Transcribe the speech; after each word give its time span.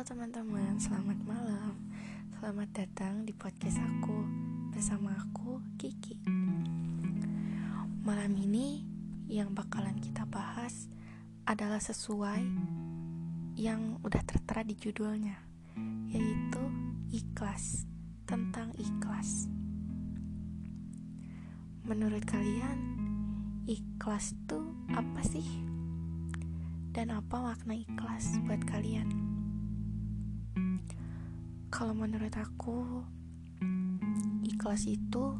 Halo 0.00 0.16
teman-teman, 0.16 0.80
selamat 0.80 1.18
malam. 1.28 1.76
Selamat 2.40 2.72
datang 2.72 3.20
di 3.28 3.36
podcast 3.36 3.84
aku 3.84 4.24
bersama 4.72 5.12
aku 5.12 5.60
Kiki. 5.76 6.16
Malam 8.00 8.32
ini 8.32 8.80
yang 9.28 9.52
bakalan 9.52 10.00
kita 10.00 10.24
bahas 10.24 10.88
adalah 11.44 11.84
sesuai 11.84 12.40
yang 13.60 14.00
udah 14.00 14.24
tertera 14.24 14.64
di 14.64 14.72
judulnya, 14.72 15.36
yaitu 16.08 16.64
ikhlas, 17.12 17.84
tentang 18.24 18.72
ikhlas. 18.80 19.52
Menurut 21.84 22.24
kalian, 22.24 22.78
ikhlas 23.68 24.32
tuh 24.48 24.64
apa 24.96 25.20
sih? 25.28 25.60
Dan 26.88 27.12
apa 27.12 27.52
makna 27.52 27.76
ikhlas 27.76 28.40
buat 28.48 28.64
kalian? 28.64 29.29
Kalau 31.70 31.94
menurut 31.94 32.34
aku, 32.34 33.06
ikhlas 34.42 34.90
itu 34.90 35.38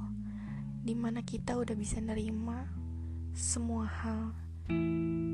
di 0.80 0.94
mana 0.94 1.26
kita 1.26 1.58
udah 1.58 1.74
bisa 1.74 1.98
nerima 1.98 2.70
semua 3.34 3.84
hal 3.84 4.30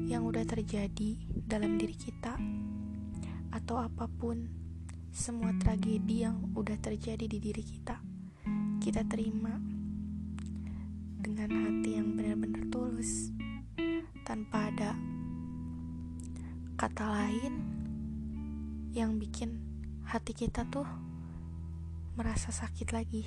yang 0.08 0.24
udah 0.24 0.48
terjadi 0.48 1.20
dalam 1.44 1.76
diri 1.76 1.92
kita 1.92 2.40
atau 3.52 3.76
apa 3.76 4.08
pun 4.08 4.48
semua 5.12 5.52
tragedi 5.60 6.24
yang 6.24 6.56
udah 6.56 6.80
terjadi 6.80 7.28
di 7.28 7.38
diri 7.44 7.60
kita 7.60 8.00
kita 8.80 9.04
terima 9.04 9.52
dengan 11.20 11.50
hati 11.52 12.00
yang 12.00 12.16
benar-benar 12.16 12.64
tulus 12.72 13.30
tanpa 14.24 14.72
ada 14.72 14.96
kata 16.80 17.04
lain 17.04 17.54
yang 18.96 19.20
bikin 19.20 19.65
hati 20.06 20.32
kita 20.38 20.62
tuh 20.70 20.86
merasa 22.14 22.54
sakit 22.54 22.88
lagi. 22.94 23.26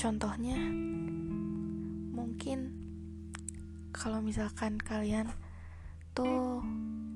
Contohnya, 0.00 0.56
mungkin 2.16 2.72
kalau 3.92 4.24
misalkan 4.24 4.80
kalian 4.80 5.28
tuh 6.16 6.64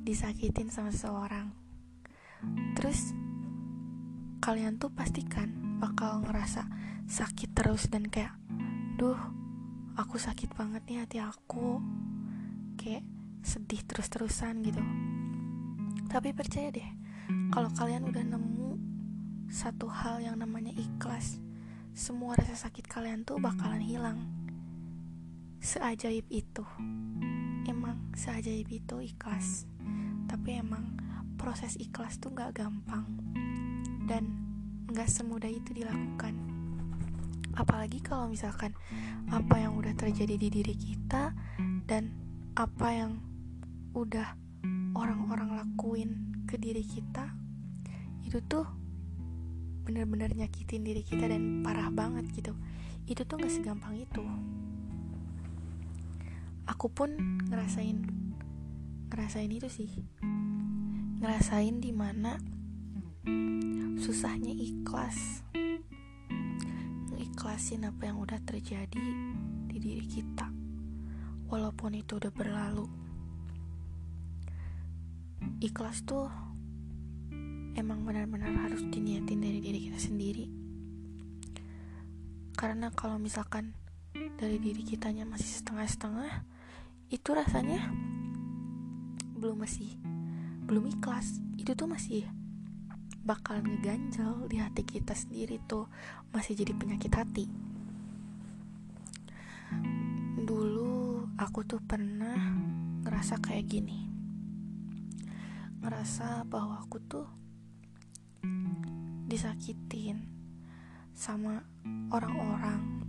disakitin 0.04 0.68
sama 0.68 0.92
seseorang, 0.92 1.50
terus 2.76 3.16
kalian 4.44 4.76
tuh 4.76 4.92
pastikan 4.92 5.80
bakal 5.80 6.22
ngerasa 6.22 6.68
sakit 7.08 7.56
terus 7.56 7.88
dan 7.88 8.04
kayak, 8.06 8.36
duh, 9.00 9.18
aku 9.96 10.20
sakit 10.20 10.52
banget 10.52 10.84
nih 10.86 10.98
hati 11.02 11.18
aku, 11.24 11.80
kayak 12.76 13.02
sedih 13.40 13.80
terus-terusan 13.82 14.60
gitu. 14.62 14.84
Tapi 16.06 16.32
percaya 16.36 16.68
deh, 16.68 16.88
kalau 17.48 17.72
kalian 17.72 18.06
udah 18.08 18.24
nemu 18.24 18.70
satu 19.48 19.88
hal 19.88 20.20
yang 20.20 20.36
namanya 20.38 20.74
ikhlas, 20.76 21.40
semua 21.96 22.36
rasa 22.36 22.68
sakit 22.68 22.84
kalian 22.84 23.24
tuh 23.24 23.40
bakalan 23.40 23.80
hilang. 23.80 24.20
Seajaib 25.64 26.28
itu. 26.28 26.62
Emang 27.64 28.12
seajaib 28.12 28.68
itu 28.68 29.00
ikhlas. 29.00 29.64
Tapi 30.28 30.60
emang 30.60 31.00
proses 31.40 31.80
ikhlas 31.80 32.20
tuh 32.20 32.36
gak 32.36 32.52
gampang. 32.52 33.08
Dan 34.04 34.28
gak 34.92 35.08
semudah 35.08 35.48
itu 35.50 35.72
dilakukan. 35.72 36.36
Apalagi 37.56 38.04
kalau 38.04 38.28
misalkan 38.28 38.76
apa 39.32 39.56
yang 39.56 39.74
udah 39.80 39.96
terjadi 39.96 40.36
di 40.36 40.48
diri 40.52 40.76
kita 40.76 41.32
dan 41.88 42.12
apa 42.52 42.88
yang 42.92 43.12
udah 43.96 44.36
orang-orang 44.96 45.52
lakuin 45.52 46.10
ke 46.48 46.56
diri 46.56 46.80
kita 46.80 47.28
itu 48.24 48.40
tuh 48.48 48.64
bener-bener 49.86 50.32
nyakitin 50.34 50.82
diri 50.82 51.04
kita 51.04 51.30
dan 51.30 51.62
parah 51.62 51.92
banget 51.92 52.26
gitu. 52.34 52.56
Itu 53.06 53.22
tuh 53.22 53.38
gak 53.38 53.52
segampang 53.54 53.94
itu. 53.94 54.24
Aku 56.66 56.90
pun 56.90 57.14
ngerasain 57.46 58.02
ngerasain 59.12 59.52
itu 59.52 59.70
sih. 59.70 59.86
Ngerasain 61.22 61.78
di 61.78 61.94
mana 61.94 62.34
susahnya 64.02 64.50
ikhlas. 64.50 65.46
Ngikhlasin 67.14 67.86
apa 67.86 68.10
yang 68.10 68.18
udah 68.18 68.42
terjadi 68.42 69.06
di 69.70 69.76
diri 69.78 70.06
kita. 70.10 70.50
Walaupun 71.46 71.94
itu 71.94 72.18
udah 72.18 72.34
berlalu 72.34 73.05
ikhlas 75.60 76.04
tuh 76.04 76.28
emang 77.76 78.08
benar-benar 78.08 78.52
harus 78.66 78.80
diniatin 78.88 79.40
dari 79.40 79.60
diri 79.60 79.78
kita 79.88 80.00
sendiri. 80.00 80.46
Karena 82.56 82.88
kalau 82.88 83.20
misalkan 83.20 83.76
dari 84.40 84.56
diri 84.56 84.80
kitanya 84.80 85.28
masih 85.28 85.60
setengah-setengah 85.60 86.44
itu 87.12 87.28
rasanya 87.36 87.92
belum 89.36 89.60
masih 89.60 89.92
belum 90.64 90.88
ikhlas. 90.88 91.36
Itu 91.60 91.76
tuh 91.76 91.88
masih 91.88 92.24
bakal 93.26 93.60
ngeganjal 93.60 94.48
di 94.48 94.56
hati 94.56 94.82
kita 94.86 95.12
sendiri 95.12 95.60
tuh 95.68 95.84
masih 96.32 96.56
jadi 96.56 96.72
penyakit 96.72 97.12
hati. 97.12 97.44
Dulu 100.40 101.28
aku 101.36 101.60
tuh 101.68 101.82
pernah 101.84 102.38
ngerasa 103.04 103.36
kayak 103.44 103.66
gini 103.68 104.05
ngerasa 105.80 106.46
bahwa 106.48 106.80
aku 106.80 106.96
tuh 107.04 107.26
disakitin 109.26 110.22
sama 111.16 111.64
orang-orang. 112.12 113.02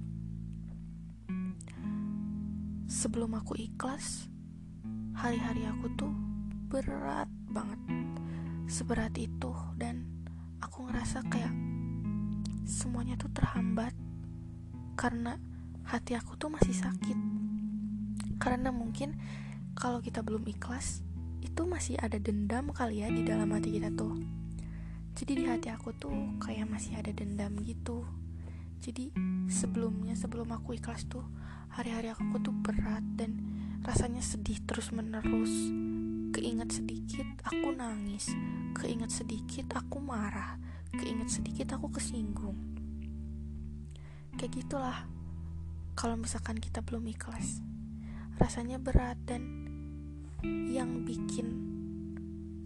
Sebelum 2.87 3.35
aku 3.37 3.53
ikhlas 3.59 4.31
hari-hari 5.13 5.67
aku 5.67 5.87
tuh 5.95 6.13
berat 6.67 7.29
banget. 7.51 7.79
Seberat 8.67 9.15
itu 9.15 9.53
dan 9.79 10.03
aku 10.59 10.87
ngerasa 10.89 11.23
kayak 11.31 11.53
semuanya 12.67 13.15
tuh 13.15 13.31
terhambat 13.31 13.95
karena 14.99 15.39
hati 15.87 16.19
aku 16.19 16.35
tuh 16.35 16.51
masih 16.51 16.75
sakit. 16.75 17.15
Karena 18.41 18.75
mungkin 18.75 19.15
kalau 19.77 20.03
kita 20.03 20.19
belum 20.25 20.43
ikhlas 20.49 21.06
itu 21.41 21.61
masih 21.65 21.95
ada 21.99 22.17
dendam 22.17 22.69
kali 22.73 23.01
ya 23.05 23.09
di 23.11 23.25
dalam 23.25 23.51
hati 23.53 23.77
kita 23.77 23.93
tuh. 23.93 24.17
Jadi 25.17 25.33
di 25.33 25.45
hati 25.49 25.73
aku 25.73 25.93
tuh 25.97 26.37
kayak 26.37 26.69
masih 26.69 26.97
ada 26.97 27.09
dendam 27.09 27.57
gitu. 27.65 28.05
Jadi 28.81 29.09
sebelumnya 29.49 30.13
sebelum 30.13 30.53
aku 30.53 30.77
ikhlas 30.77 31.09
tuh 31.09 31.25
hari-hari 31.73 32.13
aku 32.13 32.37
tuh 32.41 32.53
berat 32.53 33.01
dan 33.17 33.37
rasanya 33.81 34.21
sedih 34.21 34.61
terus 34.65 34.93
menerus 34.93 35.49
keinget 36.33 36.69
sedikit 36.69 37.25
aku 37.47 37.73
nangis 37.73 38.29
keinget 38.77 39.09
sedikit 39.09 39.73
aku 39.73 39.97
marah 39.97 40.61
keinget 40.95 41.29
sedikit 41.29 41.73
aku 41.75 41.89
kesinggung. 41.91 42.57
Kayak 44.37 44.53
gitulah 44.53 44.97
kalau 45.97 46.13
misalkan 46.13 46.61
kita 46.61 46.85
belum 46.85 47.09
ikhlas. 47.09 47.65
Rasanya 48.37 48.77
berat 48.77 49.17
dan 49.25 49.66
yang 50.45 51.01
bikin 51.01 51.47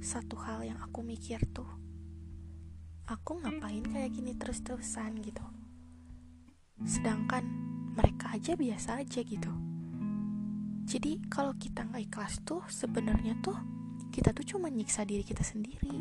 satu 0.02 0.36
hal 0.44 0.66
yang 0.66 0.82
aku 0.84 1.06
mikir 1.06 1.40
tuh 1.56 1.68
aku 3.08 3.40
ngapain 3.40 3.84
kayak 3.84 4.12
gini 4.12 4.36
terus-terusan 4.36 5.20
gitu? 5.24 5.44
Sedangkan 6.84 7.44
mereka 7.96 8.36
aja 8.36 8.56
biasa 8.56 9.04
aja 9.04 9.20
gitu. 9.24 9.52
Jadi 10.88 11.24
kalau 11.32 11.56
kita 11.56 11.88
nggak 11.88 12.12
ikhlas 12.12 12.40
tuh 12.44 12.64
sebenarnya 12.68 13.40
tuh 13.40 13.56
kita 14.12 14.36
tuh 14.36 14.44
cuma 14.44 14.68
nyiksa 14.68 15.08
diri 15.08 15.24
kita 15.24 15.44
sendiri. 15.44 15.96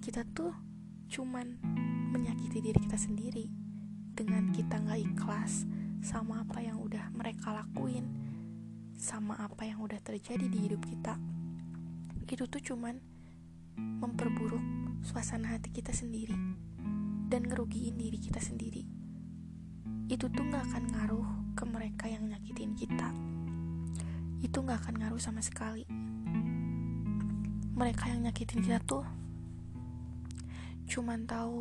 Kita 0.00 0.24
tuh 0.32 0.52
cuman 1.12 1.60
menyakiti 2.12 2.64
diri 2.64 2.78
kita 2.80 2.96
sendiri. 2.96 3.48
Dengan 4.12 4.52
kita 4.52 4.80
nggak 4.80 5.00
ikhlas 5.12 5.68
sama 6.04 6.44
apa 6.44 6.60
yang 6.60 6.80
udah 6.80 7.12
mereka 7.16 7.52
lakuin 7.52 8.21
sama 9.02 9.34
apa 9.42 9.66
yang 9.66 9.82
udah 9.82 9.98
terjadi 9.98 10.46
di 10.46 10.70
hidup 10.70 10.86
kita. 10.86 11.18
Itu 12.30 12.46
tuh 12.46 12.62
cuman 12.62 13.02
memperburuk 13.74 14.62
suasana 15.02 15.58
hati 15.58 15.74
kita 15.74 15.90
sendiri 15.90 16.38
dan 17.26 17.50
ngerugiin 17.50 17.98
diri 17.98 18.22
kita 18.22 18.38
sendiri. 18.38 18.86
Itu 20.06 20.30
tuh 20.30 20.46
gak 20.54 20.70
akan 20.70 20.84
ngaruh 20.94 21.28
ke 21.58 21.66
mereka 21.66 22.06
yang 22.06 22.30
nyakitin 22.30 22.78
kita. 22.78 23.10
Itu 24.38 24.62
gak 24.62 24.86
akan 24.86 24.94
ngaruh 25.02 25.18
sama 25.18 25.42
sekali. 25.42 25.82
Mereka 27.74 28.06
yang 28.06 28.30
nyakitin 28.30 28.62
kita 28.62 28.78
tuh 28.86 29.02
cuman 30.86 31.26
tahu 31.26 31.58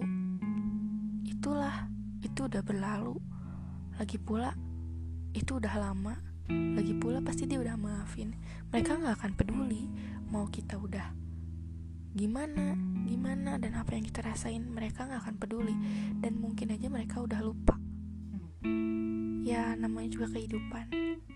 itulah 1.25 1.89
itu 2.21 2.45
udah 2.45 2.61
berlalu. 2.61 3.17
Lagi 3.97 4.21
pula 4.21 4.53
itu 5.33 5.57
udah 5.57 5.89
lama 5.89 6.30
lagi 6.75 6.93
pula 6.97 7.21
pasti 7.21 7.45
dia 7.45 7.59
udah 7.61 7.75
maafin. 7.77 8.33
Mereka 8.71 8.99
nggak 8.99 9.15
akan 9.21 9.31
peduli 9.35 9.87
mau 10.31 10.47
kita 10.47 10.79
udah 10.79 11.11
gimana 12.11 12.75
gimana 13.07 13.55
dan 13.59 13.75
apa 13.75 13.95
yang 13.95 14.07
kita 14.07 14.23
rasain. 14.23 14.63
Mereka 14.71 15.07
nggak 15.07 15.21
akan 15.27 15.35
peduli. 15.37 15.75
Dan 16.19 16.39
mungkin 16.39 16.71
aja 16.71 16.87
mereka 16.87 17.19
udah 17.19 17.39
lupa. 17.43 17.75
Ya 19.43 19.75
namanya 19.75 20.09
juga 20.15 20.31
kehidupan. 20.31 20.87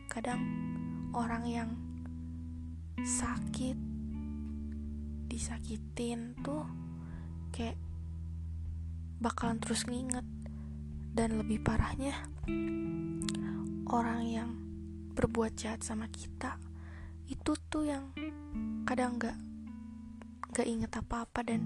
Kadang 0.08 0.42
orang 1.12 1.44
yang 1.46 1.70
sakit 3.04 3.78
disakitin 5.28 6.40
tuh 6.40 6.64
kayak 7.52 7.76
bakalan 9.20 9.60
terus 9.60 9.84
nginget. 9.86 10.24
Dan 11.16 11.40
lebih 11.40 11.64
parahnya 11.64 12.16
orang 13.88 14.22
yang 14.28 14.65
berbuat 15.16 15.56
jahat 15.56 15.80
sama 15.82 16.12
kita 16.12 16.60
itu 17.26 17.58
tuh 17.72 17.88
yang 17.88 18.12
kadang 18.86 19.18
nggak 19.18 19.34
nggak 20.54 20.68
inget 20.68 20.92
apa-apa 20.94 21.42
dan 21.42 21.66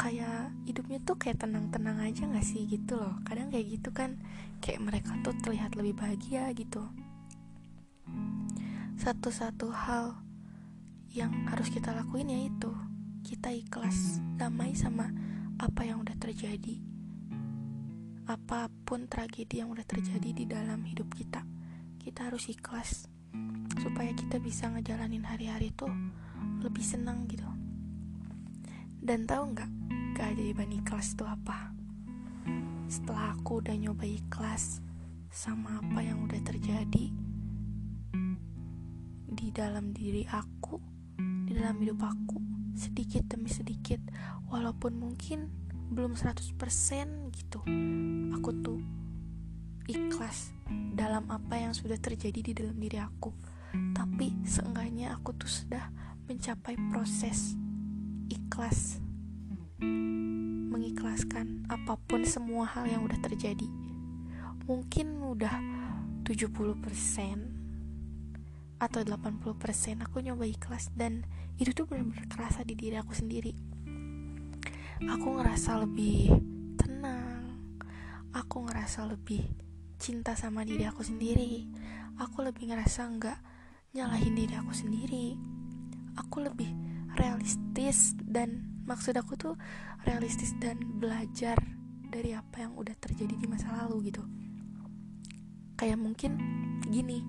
kayak 0.00 0.50
hidupnya 0.64 0.98
tuh 1.04 1.14
kayak 1.20 1.44
tenang-tenang 1.44 2.00
aja 2.02 2.26
nggak 2.26 2.42
sih 2.42 2.64
gitu 2.66 2.98
loh. 2.98 3.20
Kadang 3.22 3.52
kayak 3.52 3.78
gitu 3.78 3.92
kan 3.92 4.18
kayak 4.64 4.80
mereka 4.80 5.14
tuh 5.20 5.36
terlihat 5.44 5.76
lebih 5.76 5.94
bahagia 5.94 6.50
gitu. 6.56 6.88
Satu-satu 8.98 9.68
hal 9.70 10.18
yang 11.12 11.30
harus 11.52 11.68
kita 11.68 11.92
lakuin 11.92 12.32
yaitu 12.32 12.72
kita 13.22 13.52
ikhlas 13.52 14.18
damai 14.40 14.72
sama 14.72 15.12
apa 15.60 15.84
yang 15.84 16.00
udah 16.00 16.16
terjadi. 16.16 16.80
Apa 18.26 18.72
pun 18.88 19.06
tragedi 19.06 19.60
yang 19.60 19.70
udah 19.70 19.84
terjadi 19.84 20.30
di 20.32 20.44
dalam 20.48 20.82
hidup 20.88 21.10
kita 21.12 21.51
kita 22.02 22.28
harus 22.28 22.50
ikhlas 22.50 23.06
supaya 23.78 24.10
kita 24.12 24.42
bisa 24.42 24.66
ngejalanin 24.68 25.22
hari-hari 25.22 25.70
tuh 25.72 25.90
lebih 26.60 26.82
senang 26.82 27.30
gitu. 27.30 27.46
Dan 29.02 29.26
tahu 29.26 29.54
nggak 29.54 29.70
keajaiban 30.18 30.70
ikhlas 30.82 31.14
itu 31.14 31.24
apa? 31.26 31.70
Setelah 32.90 33.38
aku 33.38 33.62
udah 33.62 33.74
nyoba 33.78 34.04
ikhlas 34.04 34.82
sama 35.32 35.80
apa 35.80 36.04
yang 36.04 36.26
udah 36.28 36.42
terjadi 36.44 37.06
di 39.32 39.48
dalam 39.48 39.96
diri 39.96 40.28
aku 40.28 40.76
di 41.48 41.56
dalam 41.56 41.80
hidup 41.80 42.04
aku 42.04 42.36
sedikit 42.76 43.32
demi 43.32 43.48
sedikit 43.48 43.98
walaupun 44.52 44.92
mungkin 45.00 45.48
belum 45.92 46.20
100% 46.20 46.56
gitu 47.32 47.60
aku 48.36 48.50
tuh 48.60 48.80
ikhlas 49.88 50.52
dalam 50.92 51.24
apa 51.32 51.56
yang 51.56 51.72
sudah 51.72 51.96
terjadi 51.96 52.40
di 52.40 52.52
dalam 52.52 52.76
diri 52.76 53.00
aku. 53.00 53.32
Tapi 53.72 54.44
seenggaknya 54.44 55.16
aku 55.16 55.32
tuh 55.36 55.48
sudah 55.48 55.88
mencapai 56.28 56.76
proses 56.92 57.56
ikhlas 58.28 59.00
mengikhlaskan 60.72 61.68
apa 61.68 62.00
pun 62.08 62.24
semua 62.24 62.64
hal 62.64 62.88
yang 62.88 63.04
udah 63.04 63.20
terjadi. 63.20 63.68
Mungkin 64.68 65.20
udah 65.20 65.60
70% 66.24 68.80
atau 68.82 69.00
80% 69.06 70.02
aku 70.02 70.18
nyoba 70.22 70.46
ikhlas 70.46 70.90
dan 70.94 71.22
itu 71.58 71.70
tuh 71.70 71.86
benar-benar 71.86 72.26
terasa 72.26 72.66
di 72.66 72.74
diri 72.74 72.98
aku 72.98 73.14
sendiri. 73.14 73.54
Aku 75.02 75.38
ngerasa 75.38 75.82
lebih 75.82 76.30
tenang. 76.78 77.58
Aku 78.32 78.66
ngerasa 78.66 79.06
lebih 79.10 79.44
cinta 80.02 80.34
sama 80.34 80.66
diri 80.66 80.82
aku 80.82 81.06
sendiri. 81.06 81.70
Aku 82.18 82.42
lebih 82.42 82.74
ngerasa 82.74 83.06
nggak 83.06 83.38
nyalahin 83.94 84.34
diri 84.34 84.58
aku 84.58 84.74
sendiri. 84.74 85.38
Aku 86.18 86.42
lebih 86.42 86.66
realistis 87.14 88.18
dan 88.18 88.82
maksud 88.82 89.14
aku 89.14 89.38
tuh 89.38 89.54
realistis 90.02 90.58
dan 90.58 90.82
belajar 90.98 91.54
dari 92.10 92.34
apa 92.34 92.66
yang 92.66 92.74
udah 92.74 92.98
terjadi 92.98 93.30
di 93.30 93.46
masa 93.46 93.70
lalu 93.78 94.10
gitu. 94.10 94.26
Kayak 95.78 96.02
mungkin 96.02 96.34
gini 96.90 97.22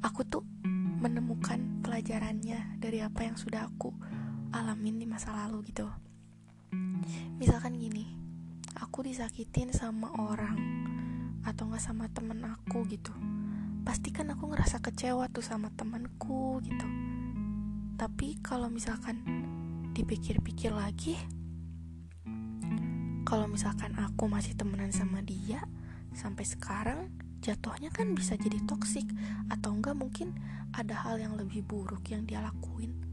aku 0.00 0.24
tuh 0.24 0.48
menemukan 0.96 1.84
pelajarannya 1.84 2.80
dari 2.80 3.04
apa 3.04 3.28
yang 3.28 3.36
sudah 3.36 3.68
aku 3.68 3.92
alamin 4.56 4.96
di 4.96 5.04
masa 5.04 5.28
lalu 5.44 5.60
gitu. 5.68 5.84
Misalkan 7.36 7.76
gini 7.76 8.16
aku 8.80 9.04
disakitin 9.04 9.76
sama 9.76 10.08
orang 10.16 10.56
atau 11.46 11.70
nggak 11.70 11.80
sama 11.80 12.10
temen 12.10 12.42
aku 12.42 12.82
gitu. 12.90 13.14
Pasti 13.86 14.10
kan 14.10 14.26
aku 14.34 14.50
ngerasa 14.50 14.82
kecewa 14.82 15.30
tuh 15.30 15.46
sama 15.46 15.70
temenku 15.70 16.58
gitu. 16.66 16.86
Tapi 17.94 18.42
kalau 18.42 18.66
misalkan 18.66 19.22
dipikir-pikir 19.94 20.74
lagi 20.74 21.16
kalau 23.24 23.48
misalkan 23.48 23.96
aku 23.96 24.28
masih 24.28 24.52
temenan 24.52 24.92
sama 24.92 25.24
dia 25.24 25.64
sampai 26.12 26.44
sekarang 26.44 27.08
jatuhnya 27.40 27.88
kan 27.94 28.12
bisa 28.12 28.36
jadi 28.36 28.60
toksik 28.66 29.06
atau 29.48 29.72
enggak 29.72 29.96
mungkin 29.96 30.36
ada 30.76 30.92
hal 31.00 31.16
yang 31.16 31.38
lebih 31.38 31.64
buruk 31.64 32.04
yang 32.12 32.28
dia 32.28 32.44
lakuin 32.44 33.05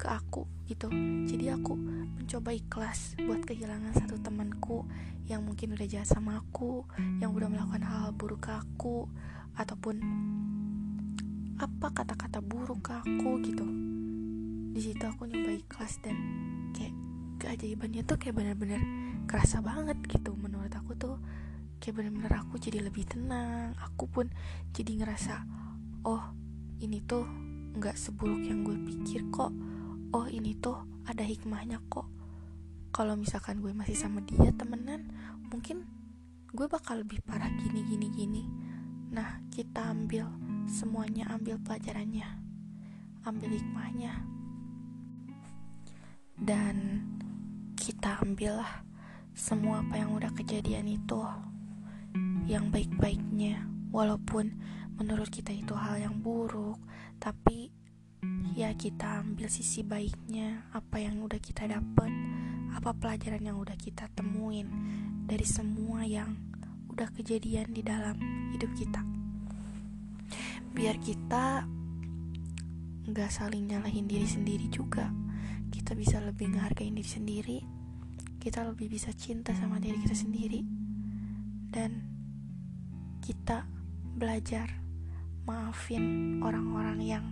ke 0.00 0.08
aku 0.08 0.48
gitu. 0.64 0.88
Jadi 1.28 1.52
aku 1.52 1.76
mencoba 1.76 2.56
ikhlas 2.56 3.20
buat 3.20 3.44
kehilangan 3.44 3.92
satu 3.92 4.16
temanku 4.24 4.88
yang 5.28 5.44
mungkin 5.44 5.76
udah 5.76 5.86
jahat 5.86 6.08
sama 6.08 6.40
aku 6.40 6.88
yang 7.20 7.36
udah 7.36 7.52
melakukan 7.52 7.84
hal, 7.84 8.08
-hal 8.08 8.16
buruk 8.16 8.48
ke 8.48 8.52
aku 8.56 9.04
ataupun 9.60 10.00
apa 11.60 11.86
kata-kata 11.92 12.40
buruk 12.40 12.88
ke 12.88 12.92
aku 12.96 13.30
gitu. 13.44 13.66
Di 14.72 14.80
situ 14.80 15.04
aku 15.04 15.28
nyoba 15.28 15.52
ikhlas 15.52 16.00
dan 16.00 16.16
kayak 16.72 16.96
keajaibannya 17.36 18.02
tuh 18.08 18.16
kayak 18.16 18.40
bener-bener 18.40 18.80
kerasa 19.28 19.60
banget 19.60 20.00
gitu. 20.08 20.32
Menurut 20.40 20.72
aku 20.72 20.96
tuh 20.96 21.20
kayak 21.80 22.00
bener-bener 22.00 22.32
aku 22.36 22.60
jadi 22.60 22.84
lebih 22.84 23.08
tenang 23.08 23.72
aku 23.80 24.04
pun 24.04 24.28
jadi 24.76 25.00
ngerasa 25.00 25.34
oh 26.04 26.36
ini 26.84 27.00
tuh 27.00 27.24
nggak 27.76 27.96
seburuk 27.96 28.44
yang 28.44 28.60
gue 28.68 28.76
pikir 28.84 29.24
kok 29.32 29.48
oh 30.10 30.26
ini 30.26 30.58
tuh 30.58 30.76
ada 31.06 31.22
hikmahnya 31.22 31.78
kok. 31.90 32.06
Kalau 32.90 33.14
misalkan 33.14 33.62
gue 33.62 33.70
masih 33.70 33.94
sama 33.94 34.18
dia 34.26 34.50
temenan 34.50 35.06
mungkin 35.50 35.86
gue 36.50 36.66
bakal 36.66 37.02
lebih 37.06 37.22
parah 37.22 37.50
gini 37.50 37.86
gini 37.86 38.08
gini. 38.10 38.42
Nah 39.14 39.42
kita 39.54 39.94
ambil 39.94 40.26
semuanya 40.66 41.30
ambil 41.30 41.58
pelajarannya. 41.62 42.26
Ambil 43.22 43.50
hikmahnya. 43.54 44.26
Dan 46.40 47.04
kita 47.78 48.18
ambillah 48.24 48.82
semua 49.36 49.84
apa 49.84 50.00
yang 50.00 50.16
udah 50.16 50.32
kejadian 50.34 50.90
itu 50.90 51.22
yang 52.50 52.74
baik-baiknya. 52.74 53.66
Walaupun 53.90 54.54
menurut 54.98 55.30
kita 55.30 55.50
itu 55.54 55.74
hal 55.74 55.98
yang 55.98 56.20
buruk 56.20 56.78
tapi 57.16 57.72
ya 58.56 58.74
kita 58.74 59.22
ambil 59.22 59.46
sisi 59.46 59.86
baiknya 59.86 60.66
apa 60.74 60.98
yang 61.02 61.22
udah 61.22 61.38
kita 61.38 61.66
dapat 61.70 62.10
apa 62.70 62.90
pelajaran 62.94 63.42
yang 63.42 63.58
udah 63.58 63.74
kita 63.78 64.06
temuin 64.14 64.66
dari 65.26 65.46
semua 65.46 66.06
yang 66.06 66.34
udah 66.90 67.10
kejadian 67.14 67.70
di 67.70 67.82
dalam 67.82 68.18
hidup 68.54 68.70
kita. 68.74 69.02
Biar 70.70 70.98
kita 71.02 71.66
nggak 73.10 73.30
saling 73.30 73.66
nyalahin 73.66 74.06
diri 74.06 74.26
sendiri 74.26 74.70
juga. 74.70 75.10
Kita 75.70 75.94
bisa 75.94 76.22
lebih 76.22 76.54
ngehargain 76.54 76.94
diri 76.94 77.10
sendiri 77.10 77.58
kita 78.40 78.64
lebih 78.64 78.88
bisa 78.88 79.12
cinta 79.12 79.52
sama 79.52 79.76
diri 79.76 80.00
kita 80.00 80.16
sendiri 80.16 80.64
dan 81.68 82.00
kita 83.20 83.68
belajar 84.16 84.80
maafin 85.44 86.40
orang-orang 86.40 86.98
yang 87.04 87.24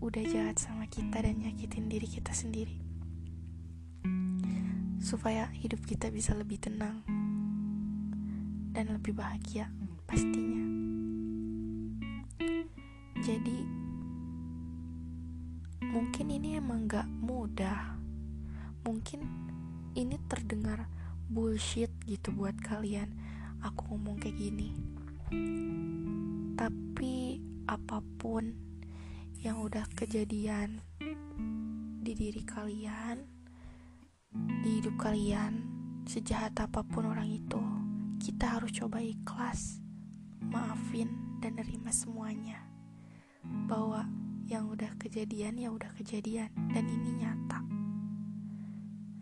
udah 0.00 0.24
jahat 0.24 0.56
sama 0.56 0.88
kita 0.88 1.20
dan 1.20 1.44
nyakitin 1.44 1.92
diri 1.92 2.08
kita 2.08 2.32
sendiri. 2.32 2.80
Supaya 4.96 5.52
hidup 5.52 5.84
kita 5.84 6.08
bisa 6.08 6.32
lebih 6.32 6.56
tenang 6.56 7.04
dan 8.72 8.96
lebih 8.96 9.12
bahagia 9.12 9.68
pastinya. 10.08 10.64
Jadi 13.20 13.60
mungkin 15.84 16.26
ini 16.32 16.56
emang 16.56 16.88
gak 16.88 17.04
mudah. 17.20 18.00
Mungkin 18.88 19.20
ini 19.92 20.16
terdengar 20.32 20.88
bullshit 21.28 21.92
gitu 22.08 22.32
buat 22.32 22.56
kalian. 22.56 23.12
Aku 23.60 23.92
ngomong 23.92 24.16
kayak 24.16 24.40
gini. 24.40 24.72
Tapi 26.56 27.36
apa 27.68 28.00
pun 28.16 28.69
yang 29.40 29.64
udah 29.64 29.88
kejadian 29.96 30.84
di 32.04 32.12
diri 32.12 32.44
kalian, 32.44 33.24
di 34.60 34.68
hidup 34.76 35.00
kalian, 35.00 35.64
sejahat 36.04 36.52
apa 36.60 36.84
pun 36.84 37.08
orang 37.08 37.32
itu, 37.32 37.60
kita 38.20 38.60
harus 38.60 38.68
coba 38.76 39.00
ikhlas, 39.00 39.80
maafin, 40.44 41.40
dan 41.40 41.56
nerima 41.56 41.88
semuanya. 41.88 42.68
Bahwa 43.64 44.04
yang 44.44 44.68
udah 44.68 44.92
kejadian 45.00 45.56
ya 45.56 45.72
udah 45.72 45.88
kejadian 45.96 46.52
dan 46.76 46.84
ini 46.84 47.24
nyata. 47.24 47.64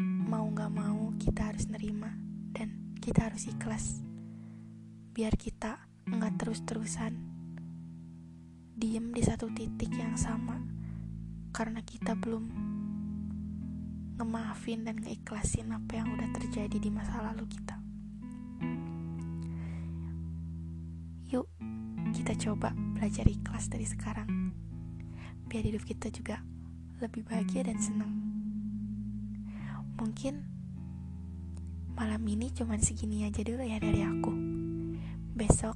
Mau 0.03 0.51
gak 0.51 0.75
mau 0.75 1.15
kita 1.15 1.55
harus 1.55 1.71
nerima 1.71 2.11
dan 2.51 2.99
kita 2.99 3.31
harus 3.31 3.47
ikhlas. 3.47 4.03
Biar 5.15 5.39
kita 5.39 5.79
nggak 6.11 6.43
terus-terusan 6.43 7.28
diem 8.79 9.11
di 9.11 9.19
satu 9.27 9.51
titik 9.51 9.91
yang 9.91 10.15
sama 10.15 10.55
karena 11.51 11.83
kita 11.83 12.15
belum 12.15 12.47
ngemaafin 14.15 14.87
dan 14.87 15.03
ngeikhlasin 15.03 15.75
apa 15.75 15.99
yang 15.99 16.15
udah 16.15 16.31
terjadi 16.31 16.79
di 16.79 16.87
masa 16.87 17.19
lalu 17.27 17.43
kita. 17.51 17.75
Yuk, 21.35 21.51
kita 22.15 22.39
coba 22.39 22.71
belajar 22.95 23.27
ikhlas 23.27 23.67
dari 23.67 23.83
sekarang. 23.83 24.55
Biar 25.51 25.67
hidup 25.67 25.83
kita 25.83 26.15
juga 26.15 26.39
lebih 27.03 27.27
bahagia 27.27 27.67
dan 27.67 27.83
senang. 27.83 28.15
Mungkin 29.99 30.39
malam 31.99 32.23
ini 32.31 32.55
cuman 32.55 32.79
segini 32.79 33.27
aja 33.27 33.43
dulu 33.43 33.67
ya 33.67 33.83
dari 33.83 34.07
aku. 34.07 34.31
Besok 35.35 35.75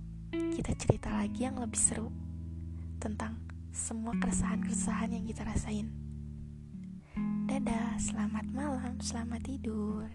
kita 0.54 0.78
cerita 0.78 1.10
lagi 1.10 1.50
yang 1.50 1.58
lebih 1.58 1.82
seru 1.82 2.21
tentang 3.02 3.34
semua 3.74 4.14
keresahan-keresahan 4.22 5.10
yang 5.10 5.26
kita 5.26 5.42
rasain. 5.42 5.90
Dadah, 7.50 7.98
selamat 7.98 8.46
malam, 8.54 8.94
selamat 9.02 9.42
tidur. 9.42 10.06